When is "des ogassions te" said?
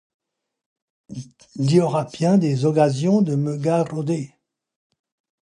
2.39-3.33